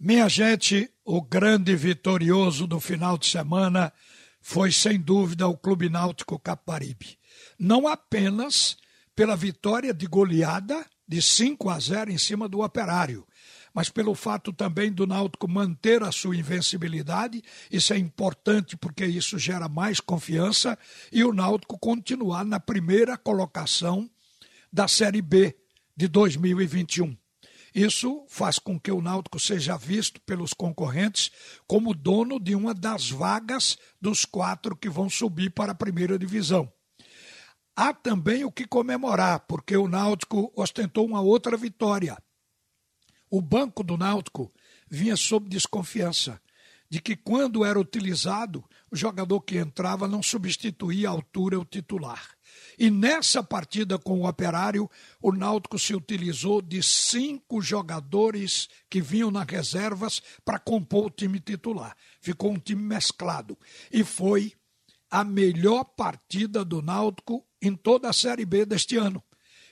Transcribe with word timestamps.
Minha 0.00 0.28
gente, 0.28 0.88
o 1.04 1.20
grande 1.20 1.74
vitorioso 1.74 2.68
do 2.68 2.78
final 2.78 3.18
de 3.18 3.26
semana 3.26 3.92
foi 4.40 4.70
sem 4.70 5.00
dúvida 5.00 5.48
o 5.48 5.56
Clube 5.56 5.88
Náutico 5.88 6.38
Caparibe. 6.38 7.18
Não 7.58 7.88
apenas 7.88 8.76
pela 9.16 9.34
vitória 9.34 9.92
de 9.92 10.06
goleada 10.06 10.86
de 11.06 11.20
5 11.20 11.68
a 11.68 11.80
0 11.80 12.12
em 12.12 12.18
cima 12.18 12.48
do 12.48 12.60
Operário, 12.60 13.26
mas 13.74 13.88
pelo 13.88 14.14
fato 14.14 14.52
também 14.52 14.92
do 14.92 15.04
Náutico 15.04 15.48
manter 15.48 16.00
a 16.04 16.12
sua 16.12 16.36
invencibilidade, 16.36 17.42
isso 17.68 17.92
é 17.92 17.98
importante 17.98 18.76
porque 18.76 19.04
isso 19.04 19.36
gera 19.36 19.68
mais 19.68 19.98
confiança 19.98 20.78
e 21.10 21.24
o 21.24 21.32
Náutico 21.32 21.76
continuar 21.76 22.44
na 22.44 22.60
primeira 22.60 23.18
colocação 23.18 24.08
da 24.72 24.86
Série 24.86 25.20
B 25.20 25.56
de 25.96 26.06
2021. 26.06 27.16
Isso 27.74 28.24
faz 28.28 28.58
com 28.58 28.78
que 28.78 28.90
o 28.90 29.02
Náutico 29.02 29.38
seja 29.38 29.76
visto 29.76 30.20
pelos 30.22 30.52
concorrentes 30.52 31.30
como 31.66 31.94
dono 31.94 32.40
de 32.40 32.54
uma 32.54 32.74
das 32.74 33.10
vagas 33.10 33.76
dos 34.00 34.24
quatro 34.24 34.76
que 34.76 34.88
vão 34.88 35.08
subir 35.08 35.50
para 35.50 35.72
a 35.72 35.74
primeira 35.74 36.18
divisão. 36.18 36.70
Há 37.76 37.94
também 37.94 38.44
o 38.44 38.50
que 38.50 38.66
comemorar, 38.66 39.40
porque 39.40 39.76
o 39.76 39.86
Náutico 39.86 40.52
ostentou 40.56 41.06
uma 41.06 41.20
outra 41.20 41.56
vitória. 41.56 42.16
O 43.30 43.40
banco 43.40 43.84
do 43.84 43.96
Náutico 43.96 44.50
vinha 44.90 45.16
sob 45.16 45.48
desconfiança 45.48 46.40
de 46.90 47.00
que, 47.00 47.14
quando 47.14 47.64
era 47.64 47.78
utilizado, 47.78 48.64
o 48.90 48.96
jogador 48.96 49.40
que 49.40 49.58
entrava 49.58 50.08
não 50.08 50.22
substituía 50.22 51.08
a 51.08 51.12
altura 51.12 51.58
o 51.58 51.64
titular. 51.64 52.38
E 52.78 52.90
nessa 52.90 53.42
partida 53.42 53.98
com 53.98 54.20
o 54.20 54.28
Operário, 54.28 54.88
o 55.20 55.32
Náutico 55.32 55.78
se 55.78 55.94
utilizou 55.94 56.62
de 56.62 56.82
cinco 56.82 57.60
jogadores 57.60 58.68
que 58.88 59.00
vinham 59.00 59.30
nas 59.30 59.46
reservas 59.48 60.22
para 60.44 60.58
compor 60.58 61.06
o 61.06 61.10
time 61.10 61.40
titular. 61.40 61.96
Ficou 62.20 62.52
um 62.52 62.58
time 62.58 62.82
mesclado. 62.82 63.58
E 63.92 64.04
foi 64.04 64.52
a 65.10 65.24
melhor 65.24 65.84
partida 65.84 66.64
do 66.64 66.80
Náutico 66.80 67.44
em 67.60 67.74
toda 67.74 68.08
a 68.08 68.12
Série 68.12 68.44
B 68.44 68.64
deste 68.64 68.96
ano. 68.96 69.22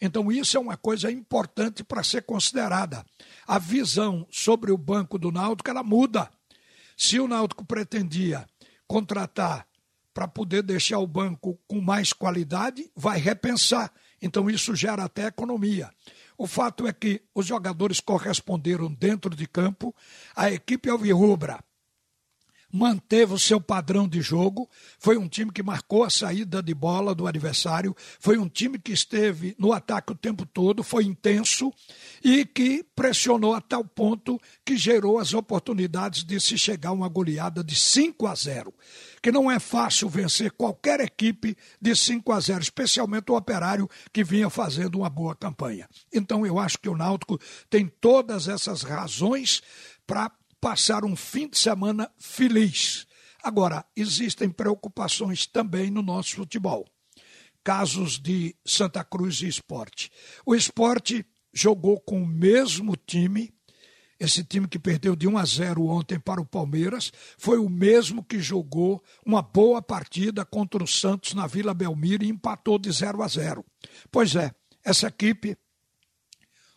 Então, 0.00 0.30
isso 0.32 0.56
é 0.56 0.60
uma 0.60 0.76
coisa 0.76 1.10
importante 1.10 1.84
para 1.84 2.02
ser 2.02 2.22
considerada. 2.22 3.04
A 3.46 3.58
visão 3.58 4.26
sobre 4.30 4.72
o 4.72 4.78
banco 4.78 5.18
do 5.18 5.30
Náutico 5.30 5.70
ela 5.70 5.82
muda. 5.82 6.30
Se 6.96 7.18
o 7.18 7.28
Náutico 7.28 7.64
pretendia 7.64 8.46
contratar 8.90 9.68
para 10.12 10.26
poder 10.26 10.64
deixar 10.64 10.98
o 10.98 11.06
banco 11.06 11.56
com 11.68 11.80
mais 11.80 12.12
qualidade, 12.12 12.90
vai 12.96 13.20
repensar. 13.20 13.92
Então 14.20 14.50
isso 14.50 14.74
gera 14.74 15.04
até 15.04 15.26
economia. 15.26 15.88
O 16.36 16.44
fato 16.44 16.88
é 16.88 16.92
que 16.92 17.22
os 17.32 17.46
jogadores 17.46 18.00
corresponderam 18.00 18.92
dentro 18.92 19.36
de 19.36 19.46
campo, 19.46 19.94
a 20.34 20.50
equipe 20.50 20.90
alvirrubra 20.90 21.62
manteve 22.72 23.34
o 23.34 23.38
seu 23.38 23.60
padrão 23.60 24.08
de 24.08 24.20
jogo, 24.20 24.68
foi 24.98 25.16
um 25.16 25.28
time 25.28 25.50
que 25.50 25.62
marcou 25.62 26.04
a 26.04 26.10
saída 26.10 26.62
de 26.62 26.74
bola 26.74 27.14
do 27.14 27.26
adversário, 27.26 27.94
foi 28.18 28.38
um 28.38 28.48
time 28.48 28.78
que 28.78 28.92
esteve 28.92 29.54
no 29.58 29.72
ataque 29.72 30.12
o 30.12 30.16
tempo 30.16 30.46
todo, 30.46 30.82
foi 30.82 31.04
intenso 31.04 31.72
e 32.22 32.44
que 32.44 32.84
pressionou 32.94 33.54
a 33.54 33.60
tal 33.60 33.84
ponto 33.84 34.40
que 34.64 34.76
gerou 34.76 35.18
as 35.18 35.34
oportunidades 35.34 36.24
de 36.24 36.40
se 36.40 36.56
chegar 36.56 36.90
a 36.90 36.92
uma 36.92 37.08
goleada 37.08 37.64
de 37.64 37.74
5 37.74 38.26
a 38.26 38.34
0. 38.34 38.72
Que 39.22 39.30
não 39.30 39.50
é 39.50 39.58
fácil 39.58 40.08
vencer 40.08 40.50
qualquer 40.52 41.00
equipe 41.00 41.56
de 41.80 41.94
5 41.94 42.32
a 42.32 42.40
0, 42.40 42.62
especialmente 42.62 43.30
o 43.30 43.36
Operário 43.36 43.88
que 44.12 44.24
vinha 44.24 44.48
fazendo 44.48 44.98
uma 44.98 45.10
boa 45.10 45.34
campanha. 45.34 45.88
Então 46.12 46.46
eu 46.46 46.58
acho 46.58 46.78
que 46.78 46.88
o 46.88 46.96
Náutico 46.96 47.38
tem 47.68 47.86
todas 48.00 48.48
essas 48.48 48.82
razões 48.82 49.62
para 50.06 50.30
passar 50.60 51.04
um 51.04 51.16
fim 51.16 51.48
de 51.48 51.58
semana 51.58 52.10
feliz. 52.18 53.06
Agora, 53.42 53.84
existem 53.96 54.50
preocupações 54.50 55.46
também 55.46 55.90
no 55.90 56.02
nosso 56.02 56.36
futebol. 56.36 56.86
Casos 57.64 58.18
de 58.18 58.54
Santa 58.64 59.02
Cruz 59.02 59.40
e 59.40 59.48
esporte. 59.48 60.10
O 60.44 60.54
esporte 60.54 61.24
jogou 61.52 62.00
com 62.00 62.22
o 62.22 62.26
mesmo 62.26 62.96
time. 62.96 63.52
Esse 64.18 64.44
time 64.44 64.68
que 64.68 64.78
perdeu 64.78 65.16
de 65.16 65.26
1 65.26 65.38
a 65.38 65.44
0 65.44 65.86
ontem 65.86 66.18
para 66.18 66.40
o 66.40 66.46
Palmeiras 66.46 67.10
foi 67.38 67.58
o 67.58 67.70
mesmo 67.70 68.22
que 68.22 68.38
jogou 68.38 69.02
uma 69.24 69.40
boa 69.40 69.80
partida 69.80 70.44
contra 70.44 70.84
o 70.84 70.86
Santos 70.86 71.32
na 71.32 71.46
Vila 71.46 71.72
Belmiro 71.72 72.22
e 72.22 72.28
empatou 72.28 72.78
de 72.78 72.92
0 72.92 73.22
a 73.22 73.28
0. 73.28 73.64
Pois 74.10 74.36
é, 74.36 74.54
essa 74.84 75.06
equipe 75.08 75.56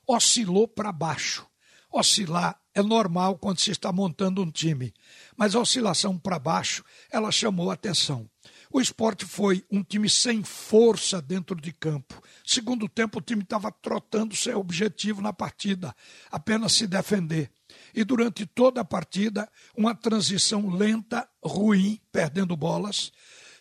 oscilou 0.08 0.68
para 0.68 0.92
baixo. 0.94 1.46
Oscilar 1.92 2.63
é 2.74 2.82
normal 2.82 3.38
quando 3.38 3.60
se 3.60 3.72
está 3.72 3.92
montando 3.92 4.42
um 4.42 4.50
time, 4.50 4.94
mas 5.38 5.56
a 5.56 5.60
oscilação 5.60 6.18
para 6.18 6.40
baixo, 6.40 6.84
ela 7.12 7.32
chamou 7.32 7.70
atenção. 7.70 8.30
O 8.72 8.82
esporte 8.82 9.26
foi 9.26 9.64
um 9.72 9.84
time 9.84 10.10
sem 10.10 10.44
força 10.44 11.22
dentro 11.22 11.56
de 11.56 11.72
campo. 11.72 12.20
Segundo 12.44 12.90
tempo, 12.90 13.20
o 13.20 13.22
time 13.22 13.44
estava 13.44 13.72
trotando 13.72 14.36
seu 14.36 14.60
objetivo 14.60 15.22
na 15.22 15.32
partida, 15.32 15.96
apenas 16.32 16.74
se 16.74 16.88
defender. 16.88 17.52
E 17.94 18.04
durante 18.04 18.46
toda 18.48 18.82
a 18.82 18.86
partida, 18.86 19.48
uma 19.78 19.94
transição 19.94 20.70
lenta, 20.70 21.30
ruim, 21.44 22.00
perdendo 22.12 22.58
bolas, 22.58 23.12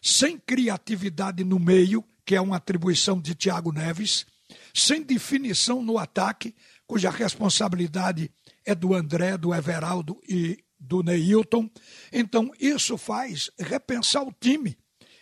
sem 0.01 0.39
criatividade 0.39 1.45
no 1.45 1.59
meio, 1.59 2.03
que 2.25 2.35
é 2.35 2.41
uma 2.41 2.57
atribuição 2.57 3.21
de 3.21 3.35
Thiago 3.35 3.71
Neves, 3.71 4.25
sem 4.73 5.03
definição 5.03 5.83
no 5.83 5.99
ataque, 5.99 6.55
cuja 6.93 7.09
responsabilidade 7.09 8.31
é 8.67 8.75
do 8.75 8.93
André, 8.93 9.39
do 9.39 9.55
Everaldo 9.55 10.21
e 10.29 10.63
do 10.79 11.03
Neilton. 11.03 11.71
Então, 12.13 12.51
isso 12.61 12.99
faz 12.99 13.51
repensar 13.59 14.23
o 14.23 14.35
time 14.39 14.77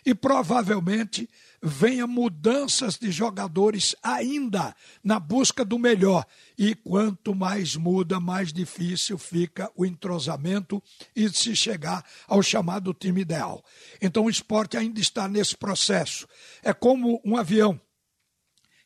e 0.05 0.13
provavelmente 0.13 1.29
venha 1.63 2.05
mudanças 2.05 2.97
de 2.97 3.09
jogadores 3.09 3.95
ainda 4.03 4.75
na 5.01 5.17
busca 5.17 5.63
do 5.63 5.79
melhor. 5.79 6.25
E 6.57 6.75
quanto 6.75 7.33
mais 7.33 7.77
muda, 7.77 8.19
mais 8.19 8.51
difícil 8.51 9.17
fica 9.17 9.71
o 9.73 9.85
entrosamento 9.85 10.83
e 11.15 11.29
se 11.29 11.55
chegar 11.55 12.03
ao 12.27 12.43
chamado 12.43 12.93
time 12.93 13.21
ideal. 13.21 13.63
Então 14.01 14.25
o 14.25 14.29
esporte 14.29 14.75
ainda 14.75 14.99
está 14.99 15.25
nesse 15.25 15.55
processo. 15.55 16.27
É 16.61 16.73
como 16.73 17.21
um 17.23 17.37
avião 17.37 17.79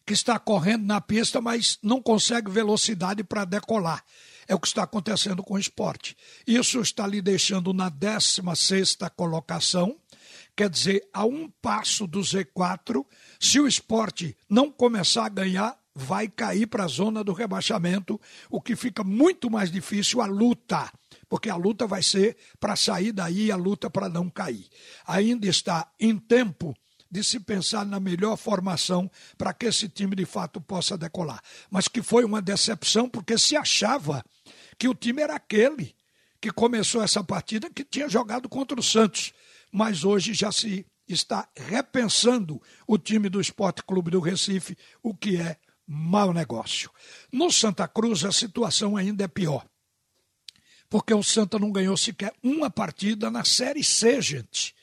que 0.06 0.14
está 0.14 0.38
correndo 0.38 0.86
na 0.86 1.02
pista, 1.02 1.42
mas 1.42 1.80
não 1.82 2.02
consegue 2.02 2.52
velocidade 2.52 3.24
para 3.24 3.44
decolar. 3.44 4.04
É 4.48 4.54
o 4.54 4.60
que 4.60 4.68
está 4.68 4.84
acontecendo 4.84 5.42
com 5.44 5.56
o 5.56 5.60
esporte. 5.60 6.16
Isso 6.46 6.80
está 6.80 7.08
lhe 7.08 7.22
deixando 7.22 7.74
na 7.74 7.90
16 7.90 8.98
colocação, 9.16 9.98
quer 10.56 10.70
dizer, 10.70 11.08
a 11.12 11.26
um 11.26 11.50
passo 11.62 12.06
do 12.06 12.20
Z4. 12.20 13.04
Se 13.40 13.60
o 13.60 13.68
esporte 13.68 14.38
não 14.48 14.72
começar 14.72 15.26
a 15.26 15.30
ganhar, 15.30 15.76
vai 15.96 16.28
cair 16.28 16.68
para 16.68 16.84
a 16.84 16.88
zona 16.88 17.24
do 17.24 17.34
rebaixamento, 17.34 18.22
o 18.50 18.62
que 18.62 18.76
fica 18.76 19.04
muito 19.04 19.50
mais 19.50 19.72
difícil 19.72 20.22
a 20.22 20.26
luta, 20.28 20.92
porque 21.28 21.50
a 21.50 21.56
luta 21.56 21.88
vai 21.88 22.04
ser 22.04 22.38
para 22.60 22.76
sair 22.76 23.12
daí, 23.12 23.52
a 23.52 23.56
luta 23.56 23.90
para 23.90 24.10
não 24.10 24.30
cair. 24.30 24.68
Ainda 25.08 25.48
está 25.48 25.90
em 26.00 26.18
tempo 26.18 26.76
de 27.16 27.24
se 27.24 27.40
pensar 27.40 27.86
na 27.86 27.98
melhor 27.98 28.36
formação 28.36 29.10
para 29.38 29.54
que 29.54 29.68
esse 29.68 29.88
time 29.88 30.18
de 30.18 30.26
fato 30.26 30.60
possa 30.60 30.98
decolar. 30.98 31.42
Mas 31.72 31.88
que 31.88 32.02
foi 32.02 32.26
uma 32.26 32.42
decepção, 32.42 33.08
porque 33.08 33.38
se 33.38 33.56
achava 33.56 34.22
que 34.78 34.90
o 34.90 34.94
time 34.94 35.22
era 35.22 35.34
aquele 35.34 35.96
que 36.42 36.52
começou 36.52 37.02
essa 37.02 37.24
partida 37.24 37.70
que 37.70 37.86
tinha 37.86 38.10
jogado 38.10 38.50
contra 38.50 38.78
o 38.78 38.84
Santos. 38.84 39.32
Mas 39.72 40.04
hoje 40.04 40.34
já 40.34 40.52
se 40.52 40.86
está 41.08 41.48
repensando 41.56 42.62
o 42.86 42.98
time 42.98 43.30
do 43.30 43.40
Esporte 43.40 43.82
Clube 43.82 44.12
do 44.12 44.20
Recife, 44.20 44.78
o 45.02 45.16
que 45.16 45.38
é 45.38 45.56
mau 45.88 46.34
negócio. 46.34 46.92
No 47.32 47.50
Santa 47.50 47.88
Cruz, 47.88 48.26
a 48.26 48.32
situação 48.34 48.98
ainda 48.98 49.24
é 49.24 49.28
pior. 49.30 49.66
Porque 50.90 51.14
o 51.14 51.24
Santa 51.24 51.58
não 51.58 51.72
ganhou 51.72 51.96
sequer 51.96 52.34
uma 52.44 52.70
partida 52.70 53.32
na 53.32 53.46
Série 53.46 53.86
C, 53.86 54.22
gente. 54.22 54.76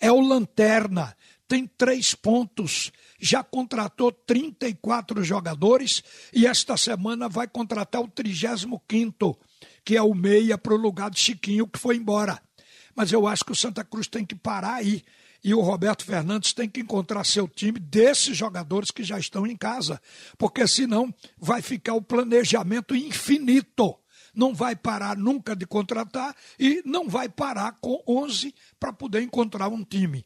É 0.00 0.12
o 0.12 0.20
Lanterna, 0.20 1.16
tem 1.48 1.66
três 1.66 2.14
pontos, 2.14 2.92
já 3.18 3.42
contratou 3.42 4.10
34 4.10 5.22
jogadores 5.22 6.02
e 6.32 6.46
esta 6.46 6.76
semana 6.76 7.28
vai 7.28 7.46
contratar 7.46 8.00
o 8.02 8.08
35, 8.08 9.38
que 9.84 9.96
é 9.96 10.02
o 10.02 10.14
meia 10.14 10.58
para 10.58 10.74
o 10.74 10.76
lugar 10.76 11.10
de 11.10 11.20
Chiquinho, 11.20 11.66
que 11.66 11.78
foi 11.78 11.96
embora. 11.96 12.40
Mas 12.94 13.12
eu 13.12 13.26
acho 13.26 13.44
que 13.44 13.52
o 13.52 13.56
Santa 13.56 13.84
Cruz 13.84 14.06
tem 14.06 14.24
que 14.24 14.34
parar 14.34 14.74
aí. 14.74 15.04
E 15.44 15.54
o 15.54 15.60
Roberto 15.60 16.04
Fernandes 16.04 16.52
tem 16.52 16.68
que 16.68 16.80
encontrar 16.80 17.22
seu 17.22 17.46
time 17.46 17.78
desses 17.78 18.36
jogadores 18.36 18.90
que 18.90 19.04
já 19.04 19.18
estão 19.18 19.46
em 19.46 19.56
casa. 19.56 20.00
Porque 20.36 20.66
senão 20.66 21.14
vai 21.38 21.62
ficar 21.62 21.94
o 21.94 22.02
planejamento 22.02 22.96
infinito 22.96 23.96
não 24.36 24.54
vai 24.54 24.76
parar 24.76 25.16
nunca 25.16 25.56
de 25.56 25.66
contratar 25.66 26.36
e 26.60 26.82
não 26.84 27.08
vai 27.08 27.28
parar 27.28 27.72
com 27.80 28.02
11 28.06 28.54
para 28.78 28.92
poder 28.92 29.22
encontrar 29.22 29.68
um 29.68 29.82
time. 29.82 30.24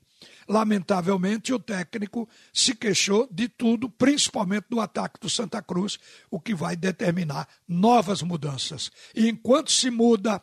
Lamentavelmente, 0.49 1.53
o 1.53 1.59
técnico 1.59 2.29
se 2.53 2.75
queixou 2.75 3.29
de 3.31 3.49
tudo, 3.49 3.89
principalmente 3.89 4.67
do 4.69 4.81
ataque 4.81 5.21
do 5.21 5.31
Santa 5.31 5.62
Cruz, 5.62 5.99
o 6.31 6.41
que 6.41 6.55
vai 6.55 6.77
determinar 6.77 7.49
novas 7.67 8.21
mudanças. 8.21 8.91
E 9.15 9.29
enquanto 9.29 9.71
se 9.71 9.91
muda, 9.91 10.43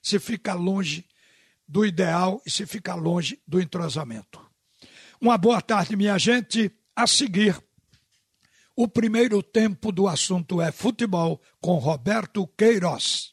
se 0.00 0.18
fica 0.18 0.54
longe 0.54 1.06
do 1.68 1.84
ideal 1.84 2.42
e 2.44 2.50
se 2.50 2.66
fica 2.66 2.94
longe 2.94 3.40
do 3.46 3.60
entrosamento. 3.60 4.40
Uma 5.20 5.38
boa 5.38 5.60
tarde, 5.60 5.96
minha 5.96 6.18
gente. 6.18 6.72
A 6.96 7.06
seguir, 7.06 7.56
o 8.74 8.88
primeiro 8.88 9.42
tempo 9.42 9.92
do 9.92 10.08
assunto 10.08 10.60
é 10.60 10.72
futebol 10.72 11.40
com 11.60 11.76
Roberto 11.76 12.46
Queiroz. 12.56 13.31